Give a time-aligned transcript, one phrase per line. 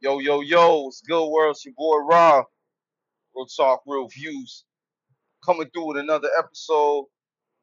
[0.00, 1.56] Yo, yo, yo, it's good world.
[1.56, 2.46] It's your boy Rob.
[3.36, 4.64] Real talk, real views.
[5.44, 7.06] Coming through with another episode.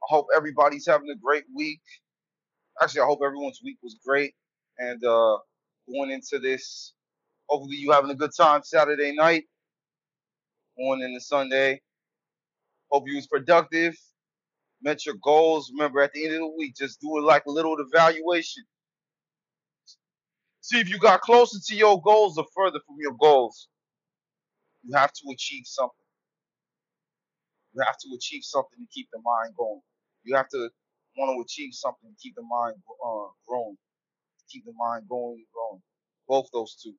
[0.03, 1.81] I hope everybody's having a great week.
[2.81, 4.33] Actually, I hope everyone's week was great.
[4.79, 5.37] And uh
[5.89, 6.93] going into this,
[7.49, 9.45] hopefully you having a good time Saturday night,
[10.77, 11.81] going into Sunday.
[12.91, 13.95] Hope you was productive,
[14.83, 15.71] met your goals.
[15.73, 18.63] Remember, at the end of the week, just do it like a little evaluation.
[20.61, 23.69] See if you got closer to your goals or further from your goals.
[24.83, 25.95] You have to achieve something.
[27.73, 29.81] You have to achieve something to keep the mind going.
[30.23, 30.69] You have to
[31.17, 33.77] want to achieve something to keep the mind uh, growing,
[34.49, 35.81] keep the mind going and growing.
[36.27, 36.95] Both those two,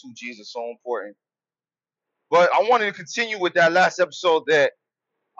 [0.00, 1.16] two G's are so important.
[2.30, 4.72] But I wanted to continue with that last episode that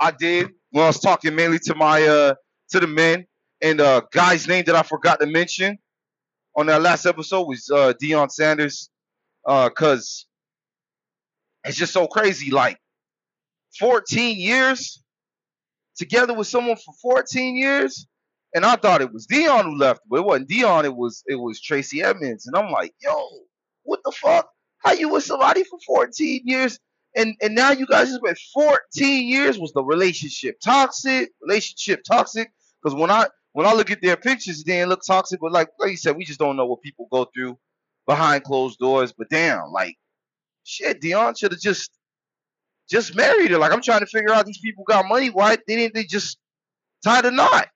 [0.01, 2.35] I did when I was talking mainly to my uh
[2.71, 3.27] to the men
[3.63, 5.79] and uh guy's name that I forgot to mention
[6.57, 8.91] on that last episode was uh Deion Sanders.
[9.47, 10.27] Uh cause
[11.65, 12.51] it's just so crazy.
[12.51, 12.79] Like
[13.79, 15.03] 14 years
[15.97, 18.07] together with someone for 14 years.
[18.55, 20.85] And I thought it was Deion who left, but it wasn't Deion.
[20.85, 22.47] It was it was Tracey Edmonds.
[22.47, 23.29] And I'm like, yo,
[23.83, 24.49] what the fuck?
[24.79, 26.79] How you with somebody for 14 years?
[27.17, 29.59] And and now you guys just been 14 years.
[29.59, 31.31] Was the relationship toxic?
[31.43, 32.51] Relationship toxic?
[32.83, 33.27] Because when I
[33.57, 35.41] when I look at their pictures, it didn't look toxic.
[35.41, 37.59] But like like you said, we just don't know what people go through
[38.07, 39.15] behind closed doors.
[39.17, 39.97] But damn, like
[40.65, 41.91] shit, Deion should have just
[42.91, 43.59] just married her.
[43.59, 45.31] Like I'm trying to figure out these people got money.
[45.31, 46.37] Why didn't they just
[47.03, 47.69] tie the knot?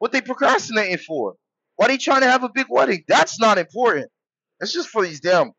[0.00, 1.36] What they procrastinating for?
[1.76, 3.04] Why they trying to have a big wedding?
[3.06, 4.10] That's not important.
[4.58, 5.52] That's just for these damn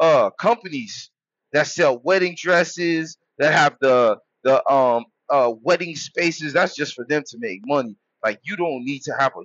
[0.00, 1.10] uh companies
[1.52, 6.54] that sell wedding dresses, that have the the um uh wedding spaces.
[6.54, 7.94] That's just for them to make money.
[8.24, 9.42] Like you don't need to have a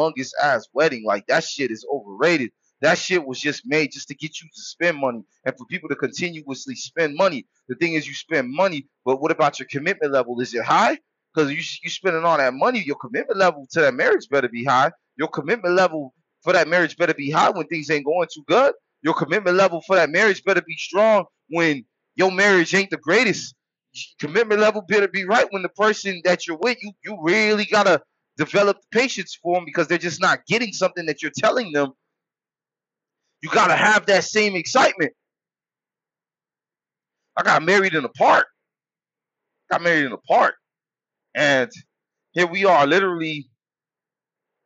[0.00, 1.04] humongous ass wedding.
[1.06, 2.50] Like that shit is overrated.
[2.82, 5.88] That shit was just made just to get you to spend money and for people
[5.90, 7.46] to continuously spend money.
[7.68, 10.40] The thing is, you spend money, but what about your commitment level?
[10.40, 10.98] Is it high?
[11.34, 14.64] Because you you spending all that money, your commitment level to that marriage better be
[14.64, 14.92] high.
[15.16, 18.74] Your commitment level for that marriage better be high when things ain't going too good.
[19.02, 21.84] Your commitment level for that marriage better be strong when
[22.16, 23.56] your marriage ain't the greatest.
[24.20, 28.02] Commitment level better be right when the person that you're with, you you really gotta
[28.36, 31.92] develop patience for them because they're just not getting something that you're telling them
[33.42, 35.12] you gotta have that same excitement.
[37.36, 38.46] I got married in a park.
[39.70, 40.54] Got married in a park.
[41.34, 41.70] And
[42.32, 43.48] here we are, literally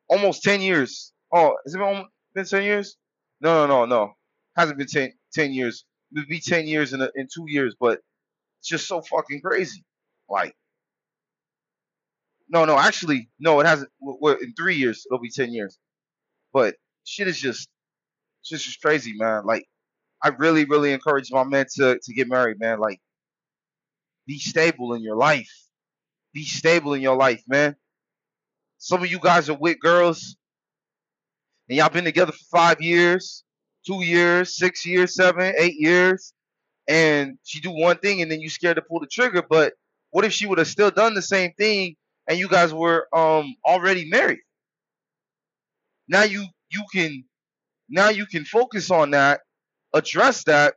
[0.09, 1.12] almost 10 years.
[1.33, 2.05] Oh, has it been,
[2.35, 2.97] been 10 years?
[3.41, 4.12] No, no, no, no.
[4.56, 5.85] Hasn't been 10, 10 years.
[6.15, 8.00] It'll be 10 years in, a, in two years, but
[8.61, 9.85] it's just so fucking crazy.
[10.29, 10.55] Like,
[12.48, 13.91] no, no, actually, no, it hasn't.
[14.42, 15.78] In three years, it'll be 10 years.
[16.53, 17.69] But shit is just
[18.41, 19.44] it's just just crazy, man.
[19.44, 19.66] Like
[20.22, 22.81] I really, really encourage my men to to get married, man.
[22.81, 23.00] Like
[24.26, 25.53] be stable in your life.
[26.34, 27.76] Be stable in your life, man.
[28.78, 30.37] Some of you guys are with girls
[31.69, 33.44] and y'all been together for five years,
[33.87, 36.32] two years, six years, seven, eight years,
[36.87, 39.42] and she do one thing and then you scared to pull the trigger.
[39.48, 39.75] But
[40.10, 41.97] what if she would have still done the same thing
[42.28, 44.41] and you guys were um already married?
[46.09, 47.25] Now you you can
[47.89, 49.41] now you can focus on that,
[49.94, 50.75] address that,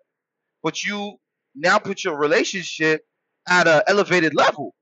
[0.64, 1.18] but you
[1.56, 3.02] now put your relationship
[3.50, 4.76] at an elevated level,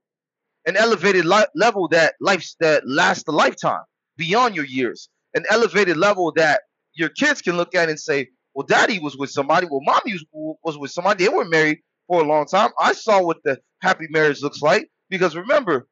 [0.67, 3.83] an elevated li- level that life that lasts a lifetime
[4.17, 6.61] beyond your years, an elevated level that
[6.95, 9.67] your kids can look at and say, "Well, Daddy was with somebody.
[9.69, 11.23] Well, Mommy was, was with somebody.
[11.25, 12.71] They were married for a long time.
[12.79, 15.87] I saw what the happy marriage looks like." Because remember,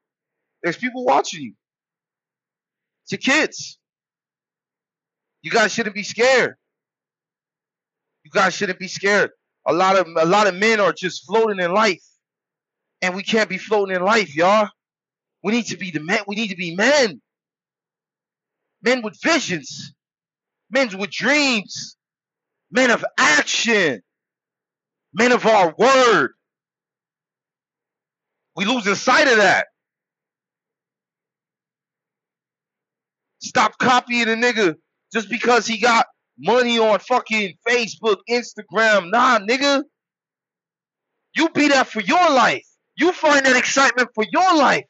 [0.63, 1.53] there's people watching you.
[3.03, 3.79] It's your kids.
[5.41, 6.55] You guys shouldn't be scared.
[8.23, 9.31] You guys shouldn't be scared.
[9.67, 12.03] A lot of a lot of men are just floating in life,
[13.01, 14.69] and we can't be floating in life, y'all.
[15.43, 16.19] We need to be the men.
[16.27, 17.21] We need to be men.
[18.83, 19.93] Men with visions,
[20.71, 21.97] men with dreams,
[22.71, 24.01] men of action,
[25.13, 26.31] men of our word.
[28.55, 29.67] We losing sight of that.
[33.47, 34.75] Stop copying a nigga
[35.13, 36.07] just because he got
[36.39, 39.11] money on fucking Facebook, Instagram.
[39.11, 39.83] Nah, nigga.
[41.35, 42.65] You be that for your life.
[42.97, 44.85] You find that excitement for your life.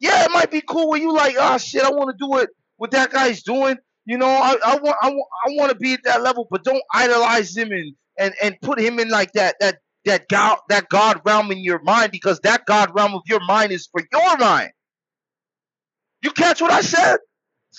[0.00, 2.50] Yeah, it might be cool when you like, oh shit, I want to do it
[2.76, 3.76] what that guy's doing.
[4.04, 6.64] You know, I, I want I want I want to be at that level, but
[6.64, 10.88] don't idolize him and, and and put him in like that that that God that
[10.88, 14.36] God realm in your mind because that God realm of your mind is for your
[14.38, 14.70] mind.
[16.22, 17.18] You catch what I said?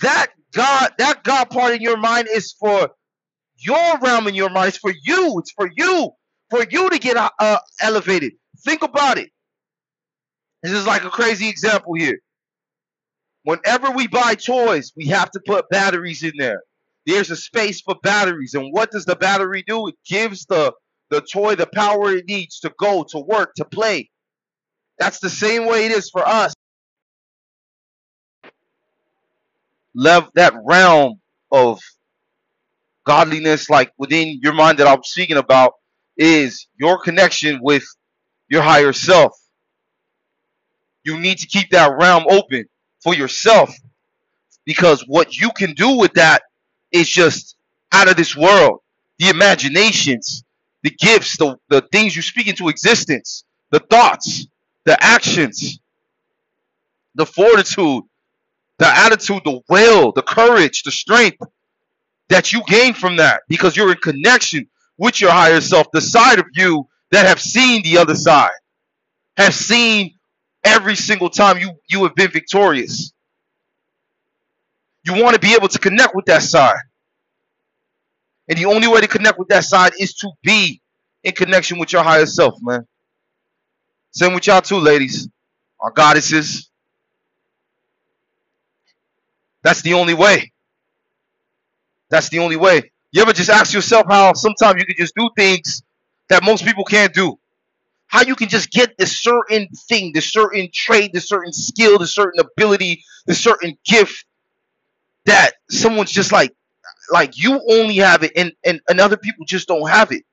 [0.02, 2.90] That God, that God part in your mind is for
[3.60, 5.40] Your realm in your mind is for you.
[5.40, 6.12] It's for you.
[6.50, 8.34] For you to get uh, uh, elevated.
[8.66, 9.30] Think about it.
[10.64, 12.20] This is like a crazy example here.
[13.44, 16.62] Whenever we buy toys, we have to put batteries in there.
[17.06, 18.56] There's a space for batteries.
[18.56, 19.88] And what does the battery do?
[19.90, 20.74] It gives the,
[21.10, 24.10] the toy the power it needs to go, to work, to play.
[25.00, 26.54] That's the same way it is for us.
[30.00, 31.20] Lev that realm
[31.52, 31.80] of
[33.06, 35.74] godliness, like within your mind that I'm speaking about,
[36.18, 37.84] is your connection with
[38.50, 39.34] your higher self.
[41.04, 42.66] You need to keep that realm open
[43.04, 43.76] for yourself
[44.66, 46.44] because what you can do with that
[46.92, 47.58] is just
[47.92, 48.80] out of this world.
[49.20, 50.44] The imaginations,
[50.84, 54.48] the gifts, the, the things you speak into existence, the thoughts,
[54.86, 55.80] the actions,
[57.16, 58.04] the fortitude,
[58.80, 61.38] the attitude, the will, the courage, the strength
[62.30, 64.68] that you gain from that because you're in connection
[64.98, 68.52] with your higher self, the side of you that have seen the other side,
[69.38, 70.14] have seen
[70.64, 73.14] every single time you, you have been victorious.
[75.06, 76.78] You want to be able to connect with that side.
[78.50, 80.82] And the only way to connect with that side is to be
[81.24, 82.86] in connection with your higher self, man.
[84.12, 85.30] Same with y'all too, ladies.
[85.82, 86.69] Our goddesses.
[89.64, 90.52] That's the only way.
[92.10, 92.92] That's the only way.
[93.12, 95.84] You ever just ask yourself how sometimes you can just do things
[96.30, 97.40] that most people can't do?
[98.08, 102.14] How you can just get this certain thing, this certain trade, this certain skill, this
[102.14, 104.26] certain ability, this certain gift
[105.26, 106.54] that someone's just like,
[107.12, 110.24] like you only have it and, and, and other people just don't have it.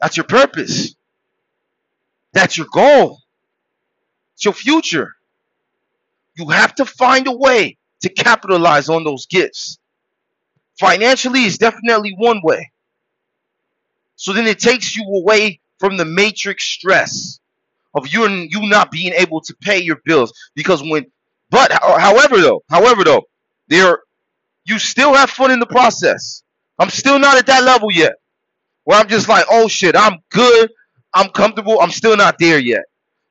[0.00, 0.94] That's your purpose.
[2.34, 3.20] That's your goal.
[4.34, 5.15] It's your future.
[6.36, 9.78] You have to find a way to capitalize on those gifts.
[10.80, 12.72] Financially is definitely one way.
[14.16, 17.40] So then it takes you away from the matrix stress
[17.94, 20.32] of you you not being able to pay your bills.
[20.56, 21.06] Because when
[21.50, 23.24] but however though however though
[23.68, 24.00] there
[24.66, 26.42] you still have fun in the process.
[26.78, 28.14] I'm still not at that level yet.
[28.84, 30.70] Where i'm just like oh shit i'm good.
[31.14, 31.80] I'm comfortable.
[31.80, 32.84] I'm still not there yet.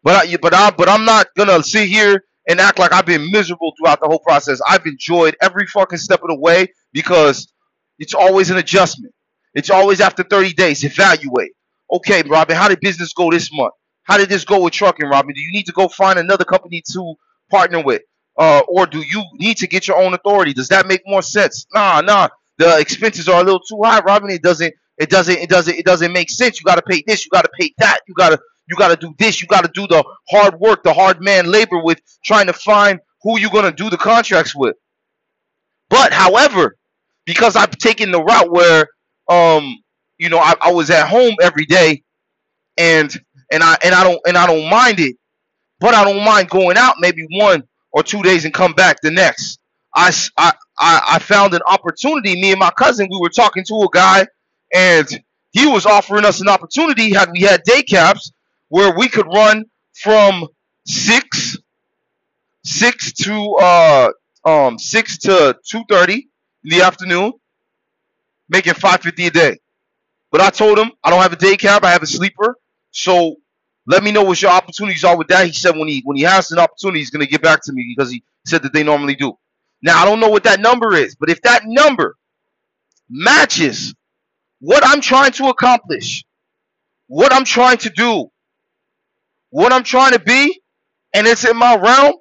[0.03, 3.31] But I, but I but i'm not gonna sit here and act like I've been
[3.31, 4.61] miserable throughout the whole process.
[4.67, 7.51] I've enjoyed every fucking step of the way because
[7.99, 9.13] it's always an adjustment.
[9.53, 10.83] It's always after 30 days.
[10.83, 11.51] Evaluate.
[11.93, 13.73] Okay, Robin, how did business go this month?
[14.03, 15.33] How did this go with trucking, Robin?
[15.33, 17.15] Do you need to go find another company to
[17.51, 18.01] partner with?
[18.37, 20.53] Uh, or do you need to get your own authority?
[20.53, 21.65] Does that make more sense?
[21.73, 22.29] Nah, nah.
[22.57, 24.29] The expenses are a little too high, Robin.
[24.31, 26.59] It doesn't it doesn't it doesn't it doesn't make sense.
[26.59, 28.39] You gotta pay this, you gotta pay that, you gotta
[28.69, 29.41] you got to do this.
[29.41, 32.99] You got to do the hard work, the hard man labor with trying to find
[33.23, 34.75] who you're going to do the contracts with.
[35.89, 36.77] But however,
[37.25, 38.87] because I've taken the route where,
[39.29, 39.77] um,
[40.17, 42.03] you know, I, I was at home every day,
[42.77, 43.11] and
[43.51, 45.17] and I and I don't and I don't mind it,
[45.79, 47.63] but I don't mind going out maybe one
[47.93, 49.59] or two days and come back the next.
[49.95, 52.39] I, I, I found an opportunity.
[52.41, 54.27] Me and my cousin, we were talking to a guy,
[54.73, 55.07] and
[55.51, 57.13] he was offering us an opportunity.
[57.13, 58.33] Had we had day cabs,
[58.69, 59.65] where we could run
[59.95, 60.47] from
[60.85, 61.57] six
[62.65, 64.09] six to uh
[64.45, 66.29] um six to two thirty
[66.65, 67.33] in the afternoon,
[68.49, 69.59] making five fifty a day.
[70.31, 72.57] But I told him I don't have a day cab, I have a sleeper.
[72.91, 73.37] So
[73.87, 75.45] let me know what your opportunities are with that.
[75.47, 77.95] He said when he when he has an opportunity, he's gonna get back to me
[77.95, 79.33] because he said that they normally do.
[79.83, 82.17] Now I don't know what that number is, but if that number
[83.09, 83.95] matches
[84.59, 86.25] what I'm trying to accomplish,
[87.07, 88.29] what I'm trying to do,
[89.49, 90.61] what I'm trying to be,
[91.13, 92.15] and it's in my realm,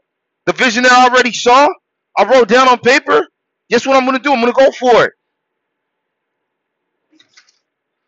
[0.47, 1.69] the vision that I already saw,
[2.17, 3.27] I wrote down on paper,
[3.71, 4.33] guess what I'm going to do?
[4.33, 5.13] I'm going to go for it.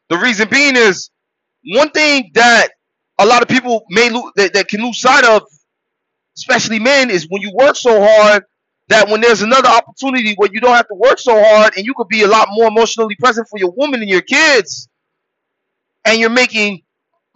[0.08, 1.10] The reason being is
[1.74, 2.68] one thing that
[3.18, 5.42] a lot of people may lose, that, that can lose sight of,
[6.36, 8.44] especially men, is when you work so hard
[8.88, 11.94] that when there's another opportunity where you don't have to work so hard and you
[11.94, 14.88] could be a lot more emotionally present for your woman and your kids,
[16.04, 16.82] and you're making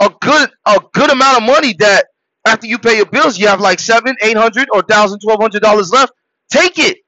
[0.00, 2.06] a good a good amount of money that
[2.46, 5.62] after you pay your bills, you have like seven, eight hundred, or thousand, twelve hundred
[5.62, 6.12] dollars left.
[6.50, 6.98] Take it.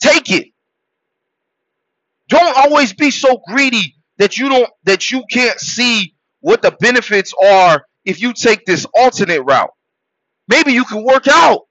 [0.00, 0.48] Take it.
[2.28, 7.34] Don't always be so greedy that you don't that you can't see what the benefits
[7.42, 9.70] are if you take this alternate route.
[10.48, 11.62] Maybe you can work out.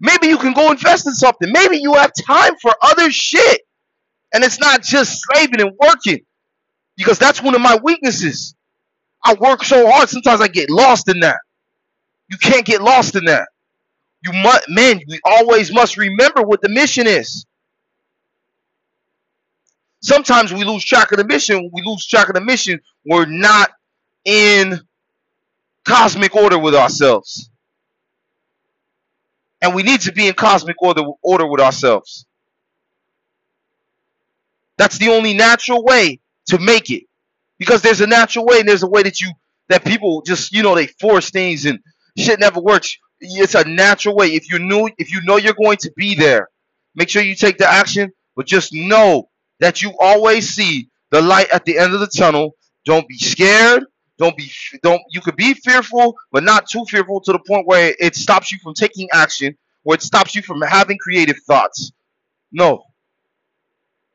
[0.00, 1.50] Maybe you can go invest in something.
[1.52, 3.62] Maybe you have time for other shit.
[4.34, 6.20] And it's not just slaving and working.
[6.96, 8.55] Because that's one of my weaknesses.
[9.26, 11.38] I work so hard, sometimes I get lost in that.
[12.30, 13.48] You can't get lost in that.
[14.24, 15.00] You must, man.
[15.08, 17.46] we always must remember what the mission is.
[20.02, 21.70] Sometimes we lose track of the mission.
[21.72, 22.80] We lose track of the mission.
[23.06, 23.70] We're not
[24.24, 24.80] in
[25.84, 27.50] cosmic order with ourselves.
[29.62, 32.26] And we need to be in cosmic order, order with ourselves.
[34.78, 37.04] That's the only natural way to make it.
[37.58, 39.30] Because there's a natural way and there's a way that you
[39.68, 41.80] that people just, you know, they force things and
[42.18, 42.96] shit never works.
[43.20, 44.28] It's a natural way.
[44.28, 46.48] If you knew if you know you're going to be there,
[46.94, 49.28] make sure you take the action, but just know
[49.60, 52.56] that you always see the light at the end of the tunnel.
[52.84, 53.84] Don't be scared.
[54.18, 54.50] Don't be
[54.82, 58.52] don't you could be fearful, but not too fearful to the point where it stops
[58.52, 61.92] you from taking action, or it stops you from having creative thoughts.
[62.52, 62.82] No.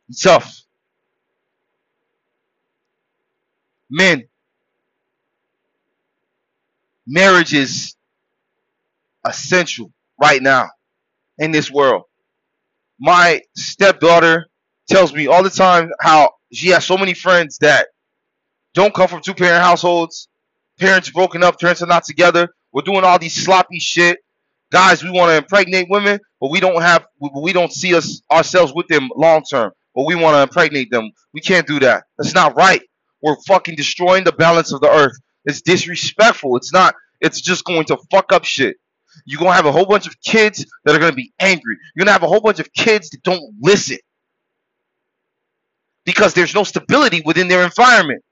[0.10, 0.61] It's tough.
[3.92, 4.24] Men,
[7.06, 7.96] marriage is
[9.26, 10.70] essential right now
[11.38, 12.04] in this world.
[13.00, 14.48] My stepdaughter
[14.88, 17.88] tells me all the time how she has so many friends that
[18.74, 20.30] don't come from two parent households.
[20.80, 22.48] Parents broken up, parents are not together.
[22.72, 24.20] We're doing all these sloppy shit.
[24.72, 27.06] Guys, we want to impregnate women, but we don't have
[27.44, 29.72] we don't see us ourselves with them long term.
[29.94, 31.12] But we want to impregnate them.
[31.34, 32.06] We can't do that.
[32.18, 32.82] That's not right.
[33.22, 35.18] We're fucking destroying the balance of the earth.
[35.46, 36.58] It's disrespectful.
[36.58, 36.96] It's not.
[37.20, 38.78] It's just going to fuck up shit.
[39.26, 41.78] You're gonna have a whole bunch of kids that are gonna be angry.
[41.96, 43.98] You're gonna have a whole bunch of kids that don't listen
[46.06, 48.24] because there's no stability within their environment.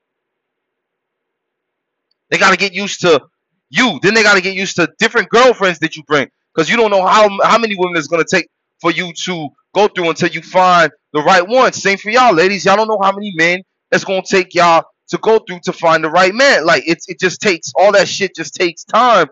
[2.30, 3.22] They got to get used to
[3.70, 4.00] you.
[4.02, 6.92] Then they got to get used to different girlfriends that you bring because you don't
[6.92, 8.50] know how how many women it's gonna take
[8.82, 11.74] for you to go through until you find the right one.
[11.74, 12.66] Same for y'all, ladies.
[12.66, 16.04] Y'all don't know how many men it's gonna take y'all to go through to find
[16.04, 16.66] the right man.
[16.66, 19.28] Like it, it just takes all that shit just takes time,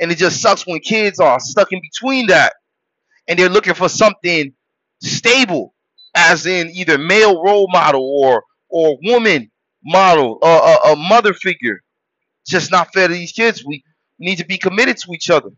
[0.00, 2.54] and it just sucks when kids are stuck in between that,
[3.28, 4.52] and they're looking for something
[5.02, 5.74] stable,
[6.16, 9.50] as in either male role model or or woman
[9.84, 11.78] model, or, a, a mother figure
[12.48, 13.64] just not fair to these kids.
[13.66, 13.84] We
[14.20, 15.50] need to be committed to each other.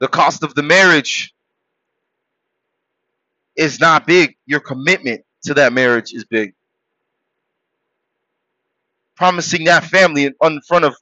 [0.00, 1.34] The cost of the marriage
[3.56, 4.36] is not big.
[4.46, 6.54] Your commitment to that marriage is big.
[9.16, 10.94] Promising that family in front of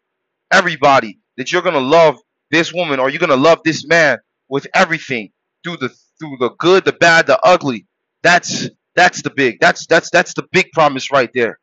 [0.53, 2.17] everybody that you're going to love
[2.51, 5.31] this woman or you're going to love this man with everything
[5.65, 5.91] through the
[6.21, 7.87] through the good, the bad, the ugly.
[8.23, 9.61] That's that's the big.
[9.61, 11.61] That's that's that's the big promise right there.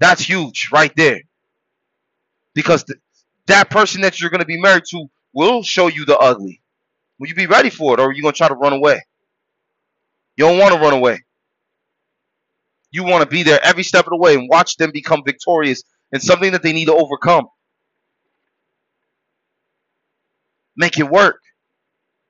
[0.00, 1.20] That's huge right there.
[2.54, 2.84] Because
[3.46, 6.59] that person that you're going to be married to will show you the ugly.
[7.20, 9.00] Will you be ready for it or are you going to try to run away?
[10.36, 11.20] You don't want to run away.
[12.90, 15.84] You want to be there every step of the way and watch them become victorious
[16.12, 17.46] in something that they need to overcome.
[20.76, 21.40] Make it work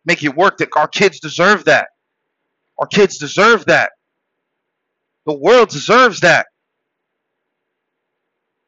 [0.04, 0.58] make it work.
[0.58, 1.88] That our kids deserve that.
[2.78, 3.92] Our kids deserve that.
[5.26, 6.46] The world deserves that.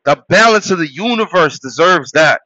[0.05, 2.41] The balance of the universe deserves that.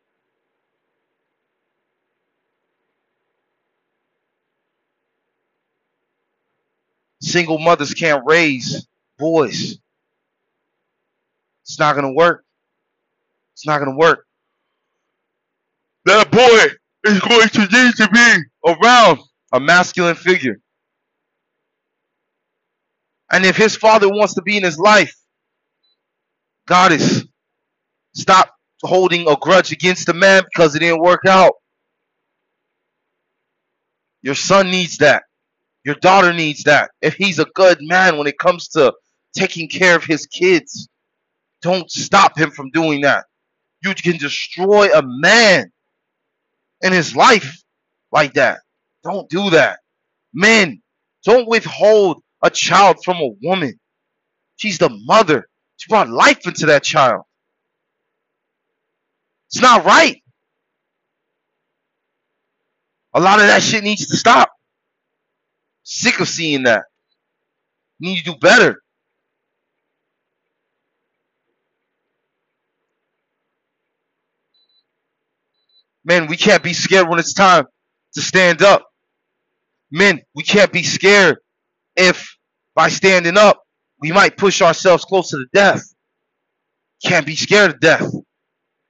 [7.26, 8.86] Single mothers can't raise
[9.18, 9.78] boys.
[11.62, 12.44] It's not going to work.
[13.54, 14.26] It's not going to work.
[16.04, 19.18] That boy is going to need to be around
[19.52, 20.60] a masculine figure.
[23.32, 25.16] And if his father wants to be in his life,
[26.68, 27.26] God is
[28.14, 31.54] stop holding a grudge against the man because it didn't work out.
[34.22, 35.24] Your son needs that.
[35.86, 36.90] Your daughter needs that.
[37.00, 38.92] If he's a good man when it comes to
[39.32, 40.88] taking care of his kids,
[41.62, 43.26] don't stop him from doing that.
[43.84, 45.70] You can destroy a man
[46.82, 47.62] in his life
[48.10, 48.58] like that.
[49.04, 49.78] Don't do that.
[50.34, 50.82] Men,
[51.24, 53.78] don't withhold a child from a woman.
[54.56, 55.48] She's the mother.
[55.76, 57.22] She brought life into that child.
[59.50, 60.20] It's not right.
[63.14, 64.50] A lot of that shit needs to stop.
[65.86, 66.84] Sick of seeing that.
[68.00, 68.82] You need to do better.
[76.04, 77.66] Man, we can't be scared when it's time
[78.14, 78.86] to stand up.
[79.90, 81.38] Men, we can't be scared
[81.96, 82.36] if
[82.74, 83.62] by standing up,
[84.00, 85.82] we might push ourselves closer to death.
[87.04, 88.10] Can't be scared of death.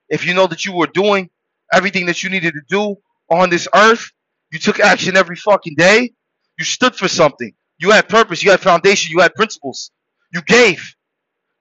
[0.08, 1.30] If you know that you were doing
[1.72, 2.96] everything that you needed to do
[3.30, 4.10] on this earth,
[4.52, 6.12] you took action every fucking day,
[6.58, 7.52] you stood for something.
[7.78, 9.90] You had purpose, you had foundation, you had principles.
[10.32, 10.94] You gave.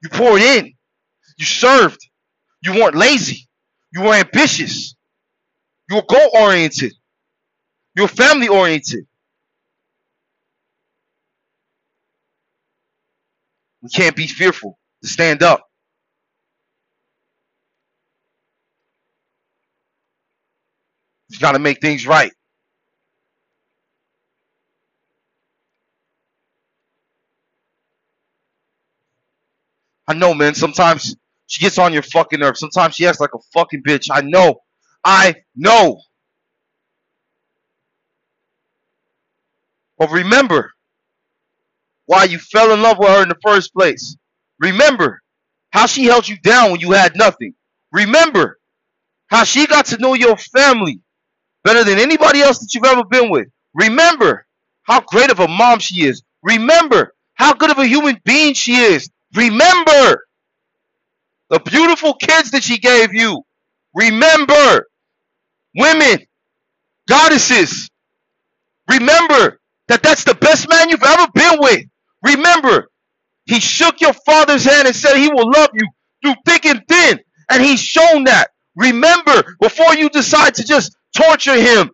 [0.03, 0.73] You poured in.
[1.37, 1.99] You served.
[2.63, 3.47] You weren't lazy.
[3.93, 4.95] You were ambitious.
[5.89, 6.93] You were goal oriented.
[7.95, 9.05] You were family oriented.
[13.81, 15.63] We can't be fearful to stand up.
[21.31, 22.31] We've got to make things right.
[30.07, 30.55] I know, man.
[30.55, 31.15] Sometimes
[31.47, 32.61] she gets on your fucking nerves.
[32.61, 34.09] Sometimes she acts like a fucking bitch.
[34.11, 34.61] I know.
[35.05, 36.01] I know.
[39.97, 40.71] But remember
[42.05, 44.17] why you fell in love with her in the first place.
[44.59, 45.21] Remember
[45.71, 47.55] how she held you down when you had nothing.
[47.91, 48.59] Remember
[49.27, 51.01] how she got to know your family
[51.63, 53.47] better than anybody else that you've ever been with.
[53.75, 54.47] Remember
[54.83, 56.23] how great of a mom she is.
[56.43, 59.09] Remember how good of a human being she is.
[59.35, 60.25] Remember
[61.49, 63.43] the beautiful kids that she gave you.
[63.95, 64.87] Remember
[65.75, 66.19] women,
[67.07, 67.89] goddesses.
[68.89, 71.85] Remember that that's the best man you've ever been with.
[72.23, 72.89] Remember,
[73.45, 75.87] he shook your father's hand and said he will love you
[76.23, 77.19] through thick and thin.
[77.51, 78.49] And he's shown that.
[78.75, 81.91] Remember, before you decide to just torture him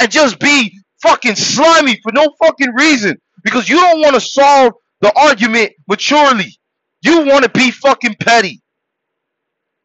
[0.00, 4.74] and just be fucking slimy for no fucking reason, because you don't want to solve
[5.00, 6.56] the argument maturely.
[7.02, 8.62] You want to be fucking petty.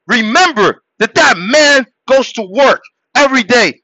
[0.08, 2.82] Remember that that man goes to work
[3.16, 3.82] every day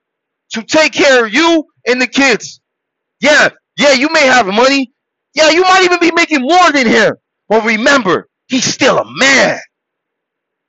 [0.51, 2.61] to take care of you and the kids.
[3.21, 4.93] Yeah, yeah, you may have money.
[5.35, 7.15] Yeah, you might even be making more than him.
[7.49, 9.59] But remember, he's still a man.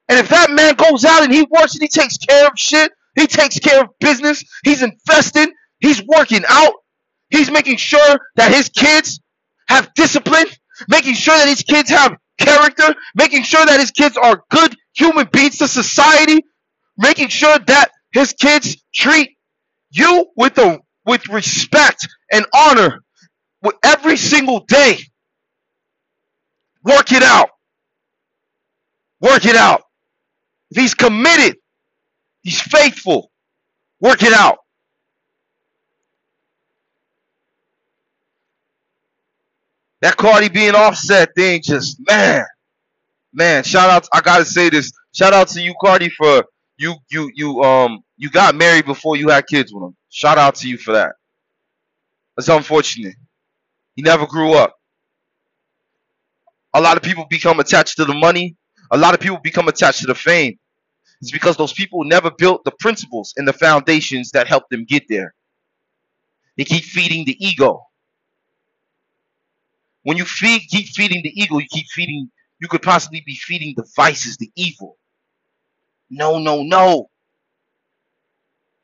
[0.08, 2.92] And if that man goes out and he works and he takes care of shit,
[3.16, 6.74] he takes care of business, he's investing, he's working out,
[7.30, 9.20] he's making sure that his kids
[9.68, 10.46] have discipline,
[10.88, 15.28] making sure that his kids have character, making sure that his kids are good human
[15.32, 16.42] beings to society,
[16.98, 19.30] making sure that his kids treat
[19.90, 20.58] you with
[21.06, 23.00] with respect and honor
[23.62, 24.98] with every single day.
[26.84, 27.50] Work it out.
[29.20, 29.82] Work it out.
[30.70, 31.56] If he's committed,
[32.42, 33.30] he's faithful.
[34.00, 34.58] Work it out.
[40.02, 42.44] That Cardi B and Offset thing just man,
[43.32, 43.64] man.
[43.64, 44.08] Shout out!
[44.12, 44.92] I gotta say this.
[45.14, 46.44] Shout out to you, Cardi, for
[46.78, 49.96] you you you um you got married before you had kids with him.
[50.10, 51.14] Shout out to you for that.
[52.36, 53.16] That's unfortunate.
[53.96, 54.76] He never grew up.
[56.74, 58.56] A lot of people become attached to the money.
[58.90, 60.58] A lot of people become attached to the fame.
[61.20, 65.04] It's because those people never built the principles and the foundations that helped them get
[65.08, 65.34] there.
[66.56, 67.82] They keep feeding the ego.
[70.04, 73.74] When you feed, keep feeding the ego, you keep feeding, you could possibly be feeding
[73.76, 74.98] the vices, the evil.
[76.10, 77.10] No, no, no.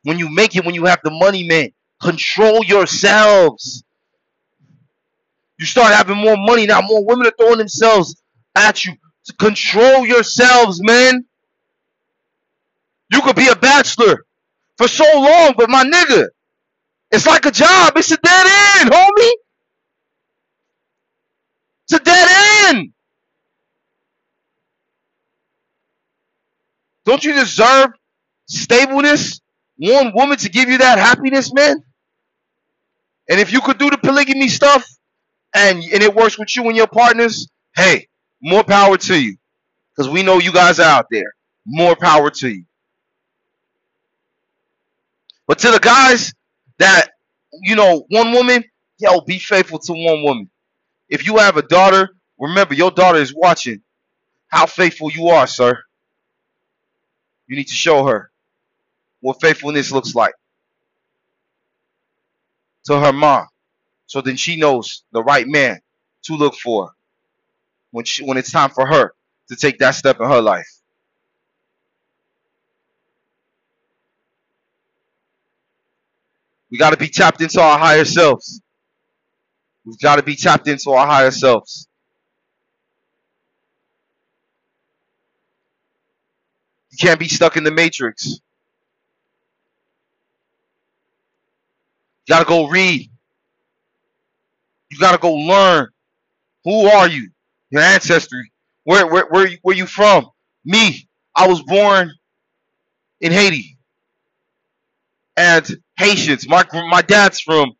[0.03, 3.83] When you make it, when you have the money, man, control yourselves.
[5.59, 8.21] You start having more money now, more women are throwing themselves
[8.55, 8.93] at you.
[9.25, 11.25] To control yourselves, man.
[13.11, 14.25] You could be a bachelor
[14.77, 16.27] for so long, but my nigga,
[17.11, 17.93] it's like a job.
[17.97, 18.47] It's a dead
[18.79, 19.31] end, homie.
[21.91, 22.93] It's a dead end.
[27.05, 27.89] Don't you deserve
[28.47, 29.41] stableness?
[29.77, 31.83] One woman to give you that happiness, man?
[33.29, 34.87] And if you could do the polygamy stuff
[35.53, 38.07] and, and it works with you and your partners, hey,
[38.41, 39.35] more power to you.
[39.95, 41.33] Because we know you guys are out there.
[41.65, 42.63] More power to you.
[45.47, 46.33] But to the guys
[46.79, 47.09] that,
[47.61, 48.63] you know, one woman,
[48.97, 50.49] yo, be faithful to one woman.
[51.11, 53.83] If you have a daughter, remember your daughter is watching
[54.49, 55.79] how faithful you are, sir.
[57.47, 58.31] You need to show her
[59.21, 60.35] what faithfulness looks like
[62.85, 63.47] to her mom.
[64.07, 65.81] So then she knows the right man
[66.23, 66.91] to look for
[67.91, 69.13] when she, when it's time for her
[69.49, 70.67] to take that step in her life.
[76.71, 78.61] We got to be tapped into our higher selves.
[79.85, 81.87] We've got to be tapped into our higher selves.
[86.91, 88.27] You can't be stuck in the matrix.
[92.27, 93.09] You gotta go read.
[94.91, 95.89] You gotta go learn.
[96.65, 97.31] Who are you?
[97.71, 98.51] Your ancestry.
[98.85, 100.27] Where where where where you from?
[100.65, 101.07] Me.
[101.35, 102.11] I was born
[103.21, 103.77] in Haiti.
[105.37, 105.67] And
[105.97, 106.47] Haitians.
[106.49, 107.73] My my dad's from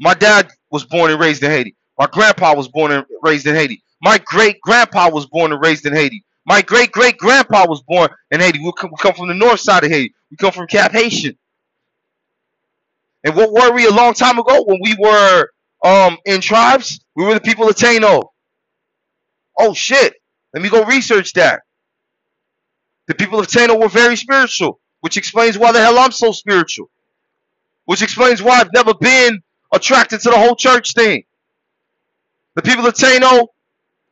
[0.00, 1.74] my dad was born and raised in Haiti.
[1.98, 3.82] My grandpa was born and raised in Haiti.
[4.02, 6.24] My great grandpa was born and raised in Haiti.
[6.46, 8.60] My great great grandpa was born in Haiti.
[8.60, 10.14] We come, from the north side of Haiti.
[10.30, 11.36] We come from Cap-Haïtien.
[13.24, 15.48] And what were we a long time ago when we were
[15.84, 17.00] um in tribes?
[17.16, 18.28] We were the people of Taino.
[19.58, 20.14] Oh shit.
[20.54, 21.62] Let me go research that.
[23.08, 26.90] The people of Taino were very spiritual, which explains why the hell I'm so spiritual.
[27.86, 31.24] Which explains why I've never been attracted to the whole church thing.
[32.54, 33.48] The people of Taino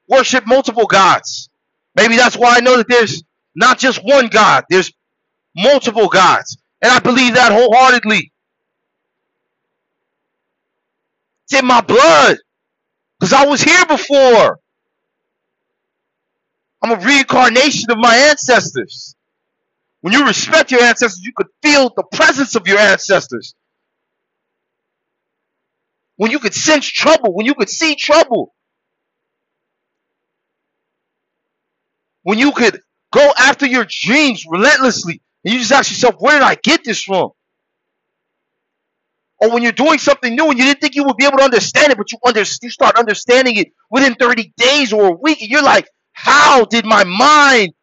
[0.08, 1.48] worship multiple gods.
[1.96, 3.22] Maybe that's why I know that there's
[3.54, 4.92] not just one God, there's
[5.56, 6.58] multiple gods.
[6.82, 8.30] And I believe that wholeheartedly.
[11.44, 12.38] It's in my blood.
[13.18, 14.58] Because I was here before.
[16.82, 19.16] I'm a reincarnation of my ancestors.
[20.02, 23.54] When you respect your ancestors, you could feel the presence of your ancestors.
[26.16, 28.54] When you could sense trouble, when you could see trouble.
[32.22, 32.80] When you could
[33.12, 37.02] go after your dreams relentlessly and you just ask yourself, where did I get this
[37.02, 37.30] from?
[39.40, 41.44] Or when you're doing something new and you didn't think you would be able to
[41.44, 45.42] understand it, but you under, you start understanding it within 30 days or a week,
[45.42, 47.74] and you're like, how did my mind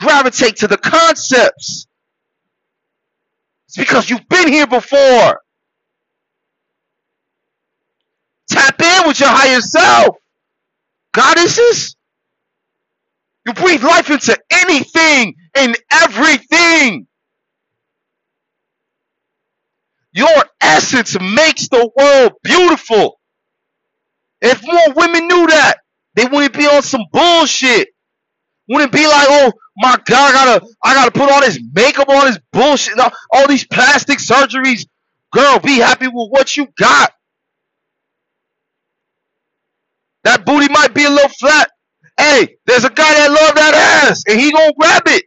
[0.00, 1.86] gravitate to the concepts?
[3.68, 5.40] It's because you've been here before.
[8.50, 10.16] Tap in with your higher self.
[11.14, 11.96] Goddesses,
[13.46, 17.06] you breathe life into anything and everything.
[20.12, 23.20] Your essence makes the world beautiful.
[24.40, 25.76] If more women knew that,
[26.14, 27.88] they wouldn't be on some bullshit.
[28.68, 32.26] Wouldn't be like, oh my god, I gotta I gotta put all this makeup on
[32.26, 34.86] this bullshit, all, all these plastic surgeries.
[35.32, 37.12] Girl, be happy with what you got.
[40.24, 41.70] That booty might be a little flat.
[42.18, 45.24] Hey, there's a guy that love that ass, and he gonna grab it.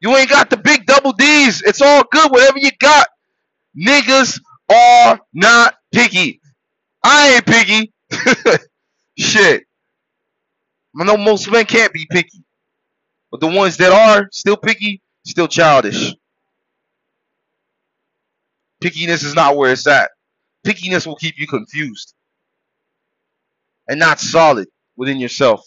[0.00, 1.62] You ain't got the big double D's.
[1.62, 3.08] It's all good, whatever you got.
[3.78, 4.40] Niggas
[4.72, 6.40] are not picky.
[7.04, 7.92] I ain't picky.
[9.18, 9.64] Shit.
[11.00, 12.44] I know most men can't be picky.
[13.30, 16.14] But the ones that are still picky, still childish.
[18.82, 20.10] Pickiness is not where it's at.
[20.66, 22.14] Pickiness will keep you confused
[23.88, 25.66] and not solid within yourself.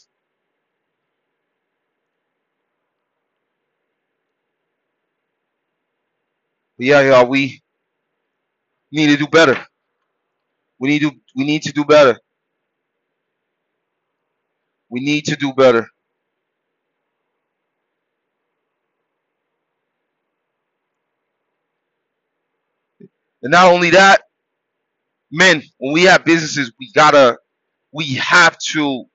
[6.78, 7.62] But yeah, y'all, we
[8.92, 9.58] need to do better.
[10.80, 12.20] We need to we need to do better.
[14.90, 15.88] We need to do better.
[23.44, 24.24] And not only that,
[25.32, 27.38] men, when we have businesses, we gotta
[27.94, 29.06] we have to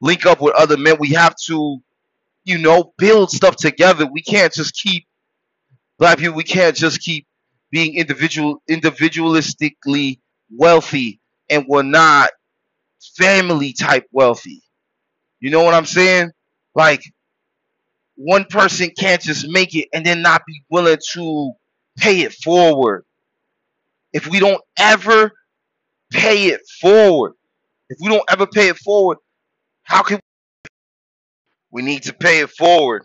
[0.00, 0.96] link up with other men.
[1.00, 1.78] We have to,
[2.44, 4.06] you know, build stuff together.
[4.06, 5.06] We can't just keep
[5.98, 7.26] black people, we can't just keep
[7.72, 12.30] being individual individualistically wealthy and we're not
[13.16, 14.62] family type wealthy.
[15.40, 16.32] You know what I'm saying?
[16.74, 17.02] Like
[18.16, 21.52] one person can't just make it and then not be willing to
[21.98, 23.04] pay it forward.
[24.14, 25.32] If we don't ever
[26.12, 27.34] pay it forward,
[27.90, 29.18] if we don't ever pay it forward,
[29.84, 30.20] how can we
[31.72, 33.04] We need to pay it forward?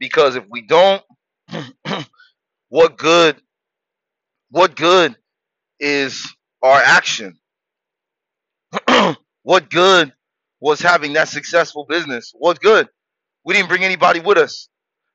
[0.00, 1.02] Because if we don't,
[2.70, 3.36] what good
[4.50, 5.16] what good
[5.80, 6.26] is
[6.62, 7.38] our action?
[9.44, 10.12] what good
[10.60, 12.32] was having that successful business?
[12.34, 12.88] What good?
[13.44, 14.68] We didn't bring anybody with us.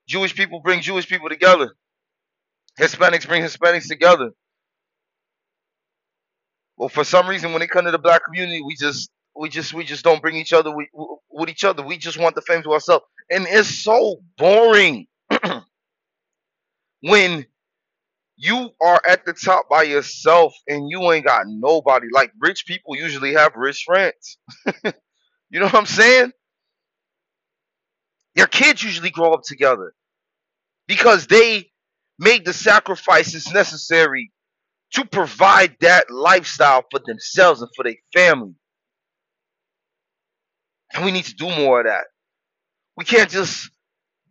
[0.07, 1.73] Jewish people bring Jewish people together.
[2.79, 4.31] Hispanics bring Hispanics together.
[6.77, 9.73] Well, for some reason, when it comes to the black community, we just we just
[9.73, 10.87] we just don't bring each other with,
[11.31, 11.83] with each other.
[11.83, 15.07] We just want the fame to ourselves, and it's so boring
[17.01, 17.45] when
[18.37, 22.07] you are at the top by yourself and you ain't got nobody.
[22.13, 24.37] Like rich people usually have rich friends.
[25.49, 26.31] you know what I'm saying?
[28.35, 29.93] Your kids usually grow up together
[30.87, 31.71] because they
[32.19, 34.31] made the sacrifices necessary
[34.93, 38.55] to provide that lifestyle for themselves and for their family.
[40.93, 42.05] And we need to do more of that.
[42.97, 43.69] We can't just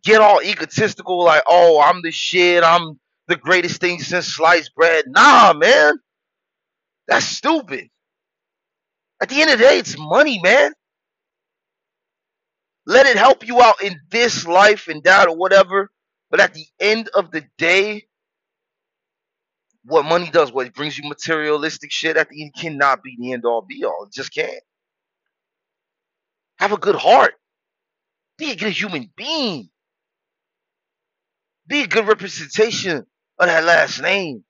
[0.05, 2.99] get all egotistical like, oh, I'm the shit, I'm
[3.29, 5.05] the greatest thing since sliced bread.
[5.09, 5.95] Nah, man.
[7.09, 7.89] That's stupid.
[9.23, 10.73] At the end of the day, it's money, man.
[12.87, 15.91] Let it help you out in this life and that or whatever.
[16.31, 18.05] But at the end of the day,
[19.85, 23.33] What money does, what it brings you materialistic shit at the end cannot be the
[23.33, 24.07] end all be all.
[24.07, 24.63] It just can't.
[26.59, 27.35] Have a good heart.
[28.39, 29.71] Be a good human being.
[31.69, 32.99] Be a good representation
[33.39, 34.45] of that last name.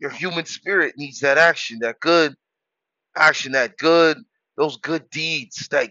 [0.00, 2.34] Your human spirit needs that action, that good
[3.16, 4.18] action, that good,
[4.56, 5.68] those good deeds.
[5.70, 5.90] That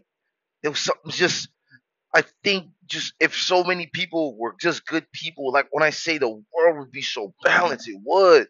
[0.64, 1.50] there was something just
[2.16, 6.20] I think just if so many people were just good people, like when I say
[6.20, 8.50] the world would be so balanced, it would.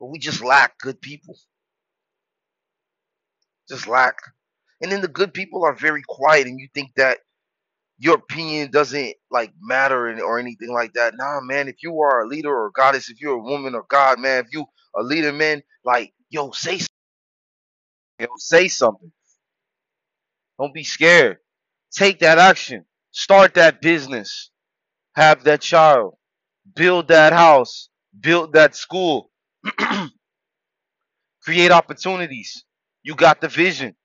[0.00, 1.38] But we just lack good people.
[3.68, 4.16] Just lack.
[4.82, 7.18] And then the good people are very quiet, and you think that
[7.98, 11.14] your opinion doesn't like matter or anything like that.
[11.16, 13.84] Nah, man, if you are a leader or a goddess, if you're a woman or
[13.88, 16.88] God, man, if you a leader, man, like yo, say something.
[18.20, 19.12] Yo, say something.
[20.60, 21.38] Don't be scared.
[21.94, 22.84] Take that action.
[23.14, 24.50] Start that business.
[25.16, 26.16] Have that child.
[26.76, 27.90] Build that house.
[28.20, 29.30] Build that school.
[31.44, 32.64] Create opportunities.
[33.02, 33.96] You got the vision.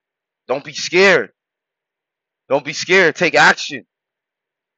[0.47, 1.31] Don't be scared.
[2.49, 3.15] Don't be scared.
[3.15, 3.85] Take action.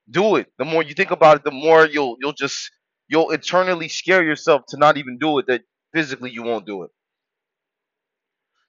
[0.10, 0.48] Do it.
[0.60, 2.72] The more you think about it, the more you'll you'll just
[3.10, 5.63] you'll internally scare yourself to not even do it that
[5.94, 6.91] physically you won't do it.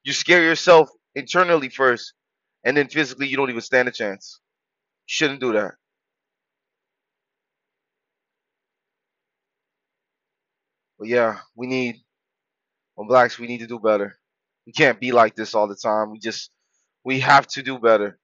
[0.04, 2.14] You scare yourself internally first
[2.64, 4.40] and then physically you don't even stand a chance.
[5.06, 5.74] Shouldn't do that.
[10.98, 11.96] But yeah, we need
[12.98, 14.16] on blacks we need to do better.
[14.66, 16.10] We can't be like this all the time.
[16.12, 16.50] We just
[17.04, 18.18] we have to do better.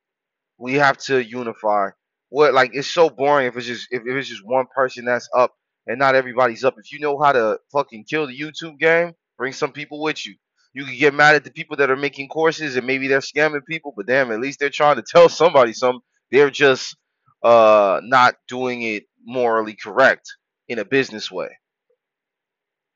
[0.58, 1.90] We have to unify.
[2.30, 5.28] What like it's so boring if it's just if, if it's just one person that's
[5.36, 5.54] up
[5.86, 6.76] and not everybody's up.
[6.78, 10.34] If you know how to fucking kill the YouTube game, bring some people with you.
[10.74, 13.64] You can get mad at the people that are making courses and maybe they're scamming
[13.68, 16.00] people, but damn, at least they're trying to tell somebody something.
[16.32, 16.96] They're just
[17.42, 20.28] uh not doing it morally correct
[20.68, 21.50] in a business way.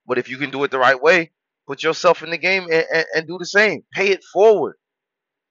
[0.07, 1.33] But if you can do it the right way,
[1.69, 3.85] put yourself in the game and, and, and do the same.
[3.95, 4.77] Pay it forward.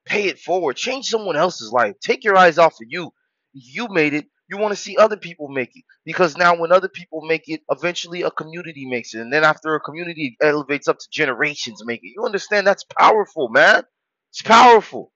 [0.06, 0.76] Pay it forward.
[0.76, 1.94] Change someone else's life.
[2.02, 3.12] Take your eyes off of you.
[3.52, 4.26] You made it.
[4.50, 5.84] You want to see other people make it.
[6.04, 9.20] Because now when other people make it, eventually a community makes it.
[9.20, 12.12] And then after a community elevates up to generations make it.
[12.16, 13.84] You understand that's powerful, man.
[14.32, 15.11] It's powerful.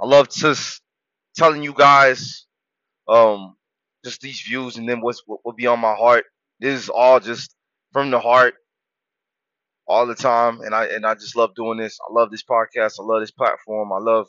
[0.00, 0.82] I love just
[1.36, 2.46] telling you guys
[3.08, 3.56] um
[4.04, 6.24] just these views and then what's what will be on my heart.
[6.60, 7.54] This is all just
[7.92, 8.54] from the heart
[9.86, 11.98] all the time and I and I just love doing this.
[12.08, 12.94] I love this podcast.
[13.00, 13.92] I love this platform.
[13.92, 14.28] I love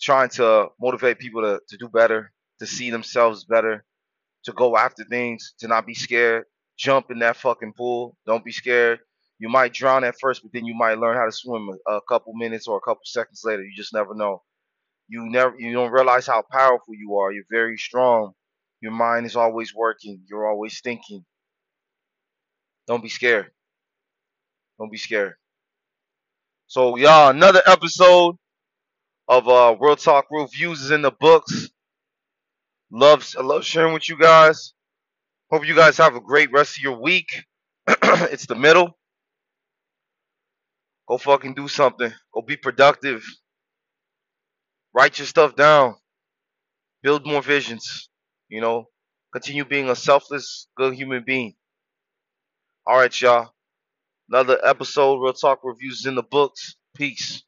[0.00, 3.84] trying to motivate people to, to do better, to see themselves better,
[4.44, 6.44] to go after things, to not be scared.
[6.78, 8.16] Jump in that fucking pool.
[8.26, 9.00] Don't be scared.
[9.38, 12.00] You might drown at first, but then you might learn how to swim a, a
[12.08, 13.62] couple minutes or a couple seconds later.
[13.62, 14.42] You just never know.
[15.08, 17.32] You never you don't realize how powerful you are.
[17.32, 18.32] You're very strong.
[18.82, 20.22] Your mind is always working.
[20.28, 21.24] You're always thinking.
[22.88, 23.50] Don't be scared.
[24.78, 25.34] Don't be scared.
[26.68, 28.36] So y'all, another episode
[29.28, 31.70] of uh World Talk Reviews is in the books.
[32.92, 34.74] Love I love sharing with you guys.
[35.50, 37.28] Hope you guys have a great rest of your week.
[37.88, 38.98] it's the middle.
[41.08, 42.12] Go fucking do something.
[42.34, 43.24] Go be productive.
[44.98, 45.96] Write your stuff down.
[47.02, 48.10] Build more visions.
[48.48, 48.86] You know,
[49.32, 51.54] continue being a selfless, good human being.
[52.86, 53.52] All right, y'all.
[54.30, 56.76] Another episode, Real Talk Reviews in the books.
[56.96, 57.44] Peace.